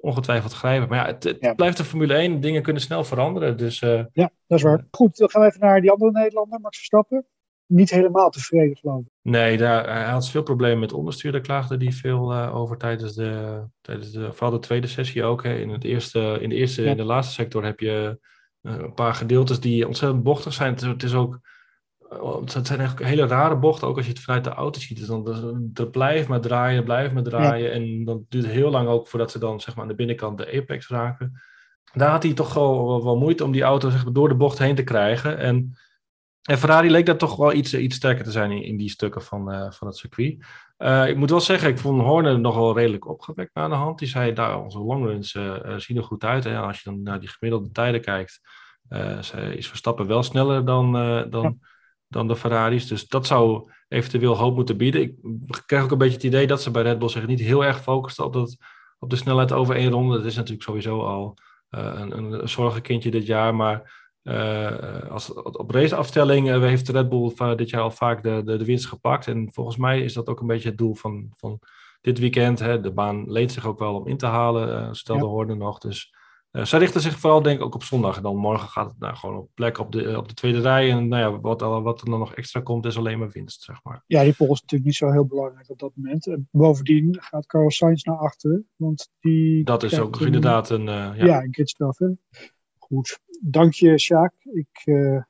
ongetwijfeld 0.00 0.52
grijpen. 0.52 0.88
Maar 0.88 0.98
ja, 0.98 1.06
het, 1.06 1.24
het 1.24 1.36
ja. 1.40 1.54
blijft 1.54 1.76
de 1.76 1.84
Formule 1.84 2.14
1. 2.14 2.40
Dingen 2.40 2.62
kunnen 2.62 2.82
snel 2.82 3.04
veranderen. 3.04 3.56
Dus, 3.56 3.78
ja, 3.78 4.30
dat 4.46 4.58
is 4.58 4.62
waar. 4.62 4.86
Goed, 4.90 5.16
dan 5.16 5.30
gaan 5.30 5.42
we 5.42 5.48
even 5.48 5.60
naar 5.60 5.80
die 5.80 5.90
andere 5.90 6.10
Nederlander, 6.10 6.60
Max 6.60 6.76
Verstappen 6.76 7.26
niet 7.68 7.90
helemaal 7.90 8.30
tevreden, 8.30 8.76
geloof 8.76 9.00
ik. 9.00 9.06
Nee, 9.22 9.56
daar, 9.56 9.92
hij 9.92 10.10
had 10.10 10.28
veel 10.28 10.42
problemen 10.42 10.78
met 10.78 10.92
onderstuur. 10.92 11.32
Daar 11.32 11.40
klaagde 11.40 11.76
hij 11.76 11.92
veel 11.92 12.32
uh, 12.32 12.56
over 12.56 12.76
tijdens 12.76 13.14
de, 13.14 13.62
tijdens 13.80 14.10
de, 14.10 14.32
vooral 14.32 14.50
de 14.50 14.66
tweede 14.66 14.86
sessie 14.86 15.24
ook. 15.24 15.42
Hè. 15.42 15.54
In, 15.54 15.68
het 15.68 15.84
eerste, 15.84 16.38
in 16.40 16.48
de 16.48 16.54
eerste 16.54 16.82
en 16.82 16.88
ja. 16.88 16.94
de 16.94 17.04
laatste 17.04 17.34
sector 17.34 17.64
heb 17.64 17.80
je 17.80 18.18
uh, 18.62 18.76
een 18.78 18.94
paar 18.94 19.14
gedeeltes 19.14 19.60
die 19.60 19.86
ontzettend 19.86 20.22
bochtig 20.22 20.52
zijn. 20.52 20.72
Het, 20.72 20.80
het 20.80 21.02
is 21.02 21.14
ook, 21.14 21.40
het 22.40 22.66
zijn 22.66 22.78
eigenlijk 22.78 23.08
hele 23.08 23.26
rare 23.26 23.56
bochten, 23.56 23.88
ook 23.88 23.96
als 23.96 24.06
je 24.06 24.12
het 24.12 24.20
vanuit 24.20 24.44
de 24.44 24.50
auto 24.50 24.80
ziet. 24.80 24.98
Dus 24.98 25.06
dan 25.06 25.70
er 25.74 25.90
blijft 25.90 26.28
maar 26.28 26.40
draaien, 26.40 26.84
blijft 26.84 27.14
maar 27.14 27.22
draaien. 27.22 27.66
Ja. 27.66 27.72
En 27.72 28.04
dan 28.04 28.26
duurt 28.28 28.44
het 28.44 28.54
heel 28.54 28.70
lang 28.70 28.88
ook 28.88 29.08
voordat 29.08 29.30
ze 29.30 29.38
dan 29.38 29.60
zeg 29.60 29.74
maar, 29.74 29.82
aan 29.82 29.90
de 29.90 29.96
binnenkant 29.96 30.38
de 30.38 30.52
apex 30.52 30.88
raken. 30.88 31.40
Daar 31.92 32.10
had 32.10 32.22
hij 32.22 32.32
toch 32.32 32.54
wel, 32.54 32.86
wel, 32.86 33.04
wel 33.04 33.16
moeite 33.16 33.44
om 33.44 33.52
die 33.52 33.62
auto 33.62 33.90
zeg 33.90 34.04
maar, 34.04 34.12
door 34.12 34.28
de 34.28 34.34
bocht 34.34 34.58
heen 34.58 34.74
te 34.74 34.84
krijgen. 34.84 35.38
En 35.38 35.76
en 36.48 36.58
Ferrari 36.58 36.90
leek 36.90 37.06
daar 37.06 37.16
toch 37.16 37.36
wel 37.36 37.52
iets, 37.52 37.74
iets 37.74 37.96
sterker 37.96 38.24
te 38.24 38.30
zijn 38.30 38.50
in, 38.50 38.62
in 38.62 38.76
die 38.76 38.90
stukken 38.90 39.22
van, 39.22 39.52
uh, 39.52 39.70
van 39.70 39.86
het 39.86 39.96
circuit. 39.96 40.44
Uh, 40.78 41.08
ik 41.08 41.16
moet 41.16 41.30
wel 41.30 41.40
zeggen, 41.40 41.68
ik 41.68 41.78
vond 41.78 42.02
Horner 42.02 42.40
nog 42.40 42.54
wel 42.54 42.76
redelijk 42.76 43.08
opgewekt 43.08 43.50
aan 43.52 43.70
de 43.70 43.76
hand. 43.76 43.98
Die 43.98 44.08
zei, 44.08 44.32
daar 44.32 44.62
onze 44.62 44.78
longruns 44.78 45.34
uh, 45.34 45.54
zien 45.76 45.96
er 45.96 46.02
goed 46.02 46.24
uit. 46.24 46.46
En 46.46 46.56
als 46.56 46.80
je 46.80 46.90
dan 46.90 47.02
naar 47.02 47.20
die 47.20 47.28
gemiddelde 47.28 47.70
tijden 47.70 48.00
kijkt, 48.00 48.40
is 49.54 49.68
Verstappen 49.68 50.06
wel 50.06 50.22
sneller 50.22 50.64
dan, 50.64 50.92
dan, 51.30 51.42
ja. 51.42 51.54
dan 52.08 52.28
de 52.28 52.36
Ferraris. 52.36 52.86
Dus 52.86 53.08
dat 53.08 53.26
zou 53.26 53.70
eventueel 53.88 54.36
hoop 54.36 54.54
moeten 54.54 54.76
bieden. 54.76 55.02
Ik 55.02 55.14
krijg 55.66 55.84
ook 55.84 55.90
een 55.90 55.98
beetje 55.98 56.14
het 56.14 56.24
idee 56.24 56.46
dat 56.46 56.62
ze 56.62 56.70
bij 56.70 56.82
Red 56.82 56.98
Bull 56.98 57.08
zich 57.08 57.26
niet 57.26 57.40
heel 57.40 57.64
erg 57.64 57.82
focusten 57.82 58.24
op, 58.24 58.32
dat, 58.32 58.56
op 58.98 59.10
de 59.10 59.16
snelheid 59.16 59.52
over 59.52 59.76
één 59.76 59.90
ronde. 59.90 60.16
Dat 60.16 60.26
is 60.26 60.36
natuurlijk 60.36 60.62
sowieso 60.62 61.00
al 61.00 61.38
een, 61.70 62.18
een, 62.18 62.32
een 62.32 62.48
zorgenkindje 62.48 63.10
dit 63.10 63.26
jaar, 63.26 63.54
maar... 63.54 64.06
Uh, 64.28 65.10
als, 65.10 65.32
op 65.32 65.70
raceafstelling 65.70 66.48
uh, 66.48 66.60
heeft 66.60 66.88
Red 66.88 67.08
Bull 67.08 67.32
uh, 67.38 67.56
dit 67.56 67.70
jaar 67.70 67.82
al 67.82 67.90
vaak 67.90 68.22
de, 68.22 68.42
de, 68.44 68.56
de, 68.56 68.64
winst 68.64 68.86
gepakt. 68.86 69.26
En 69.26 69.52
volgens 69.52 69.76
mij 69.76 70.00
is 70.00 70.12
dat 70.12 70.28
ook 70.28 70.40
een 70.40 70.46
beetje 70.46 70.68
het 70.68 70.78
doel 70.78 70.94
van, 70.94 71.30
van 71.36 71.60
dit 72.00 72.18
weekend. 72.18 72.58
Hè. 72.58 72.80
De 72.80 72.92
baan 72.92 73.32
leent 73.32 73.52
zich 73.52 73.66
ook 73.66 73.78
wel 73.78 73.94
om 73.94 74.06
in 74.06 74.16
te 74.16 74.26
halen, 74.26 74.96
stelde 74.96 75.24
ja. 75.24 75.28
Hoorde 75.28 75.54
nog. 75.54 75.78
Dus 75.78 76.14
ze 76.62 76.76
richten 76.76 77.00
zich 77.00 77.18
vooral 77.18 77.42
denk 77.42 77.58
ik 77.58 77.64
ook 77.64 77.74
op 77.74 77.82
zondag. 77.82 78.16
En 78.16 78.22
dan 78.22 78.36
morgen 78.36 78.68
gaat 78.68 78.88
het 78.88 78.98
nou, 78.98 79.16
gewoon 79.16 79.36
op 79.36 79.50
plek 79.54 79.78
op 79.78 79.92
de, 79.92 80.16
op 80.16 80.28
de 80.28 80.34
tweede 80.34 80.60
rij. 80.60 80.90
En 80.90 81.08
nou 81.08 81.22
ja, 81.22 81.40
wat, 81.40 81.60
wat 81.60 82.00
er 82.00 82.10
dan 82.10 82.18
nog 82.18 82.34
extra 82.34 82.60
komt 82.60 82.86
is 82.86 82.96
alleen 82.96 83.18
maar 83.18 83.30
winst, 83.30 83.62
zeg 83.62 83.80
maar. 83.82 84.02
Ja, 84.06 84.22
die 84.22 84.34
pol 84.34 84.52
is 84.52 84.60
natuurlijk 84.60 84.84
niet 84.84 84.98
zo 84.98 85.10
heel 85.10 85.26
belangrijk 85.26 85.70
op 85.70 85.78
dat 85.78 85.92
moment. 85.94 86.26
En 86.26 86.48
bovendien 86.50 87.16
gaat 87.20 87.46
Carlos 87.46 87.76
Sainz 87.76 88.02
naar 88.02 88.18
achteren. 88.18 88.68
Want 88.76 89.10
die 89.20 89.64
dat 89.64 89.82
is 89.82 89.98
ook 89.98 90.20
inderdaad 90.20 90.70
een... 90.70 90.84
ja, 90.84 91.14
ja 91.14 91.42
een 91.42 91.94
hè. 91.96 92.08
Goed, 92.78 93.20
dank 93.40 93.72
je, 93.72 93.98
Sjaak. 93.98 94.34
Ik 94.40 94.82
uh, 94.84 95.22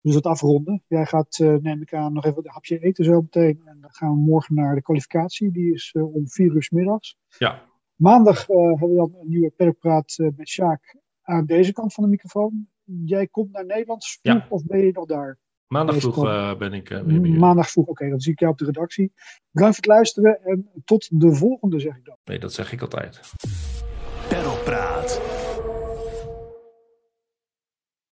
dus 0.00 0.14
het 0.14 0.26
afronden. 0.26 0.82
Jij 0.86 1.06
gaat, 1.06 1.38
uh, 1.38 1.56
neem 1.56 1.82
ik 1.82 1.94
aan, 1.94 2.12
nog 2.12 2.24
even 2.24 2.44
een 2.44 2.50
hapje 2.50 2.78
eten 2.78 3.04
zo 3.04 3.20
meteen. 3.20 3.62
En 3.64 3.78
dan 3.80 3.90
gaan 3.90 4.10
we 4.10 4.16
morgen 4.16 4.54
naar 4.54 4.74
de 4.74 4.82
kwalificatie. 4.82 5.50
Die 5.50 5.72
is 5.72 5.94
uh, 5.96 6.14
om 6.14 6.28
vier 6.28 6.54
uur 6.54 6.62
s 6.62 6.70
middags. 6.70 7.16
Ja. 7.38 7.70
Maandag 7.94 8.46
hebben 8.46 8.88
we 8.88 8.96
dan 8.96 9.14
een 9.20 9.28
nieuwe 9.28 9.50
perkpraat 9.50 10.16
met 10.36 10.48
Sjaak 10.48 10.96
aan 11.22 11.46
deze 11.46 11.72
kant 11.72 11.94
van 11.94 12.04
de 12.04 12.10
microfoon. 12.10 12.68
Jij 12.84 13.26
komt 13.26 13.52
naar 13.52 13.66
Nederland 13.66 14.04
vroeg 14.06 14.34
ja. 14.34 14.46
of 14.48 14.64
ben 14.64 14.78
je 14.78 14.92
nog 14.92 15.06
daar? 15.06 15.38
Maandag 15.66 15.96
vroeg 15.96 16.58
ben 16.58 16.72
ik 16.72 16.88
weer 16.88 17.20
bij 17.20 17.30
Maandag 17.30 17.70
vroeg, 17.70 17.84
oké. 17.84 17.92
Okay, 17.92 18.10
dan 18.10 18.20
zie 18.20 18.32
ik 18.32 18.38
jou 18.38 18.52
op 18.52 18.58
de 18.58 18.64
redactie. 18.64 19.12
Bedankt 19.50 19.76
voor 19.76 19.84
het 19.84 19.94
luisteren 19.94 20.40
en 20.42 20.70
tot 20.84 21.20
de 21.20 21.34
volgende, 21.34 21.78
zeg 21.78 21.96
ik 21.96 22.04
dan. 22.04 22.16
Nee, 22.24 22.38
dat 22.38 22.52
zeg 22.52 22.72
ik 22.72 22.80
altijd. 22.80 23.20
Perlpraat. 24.28 25.31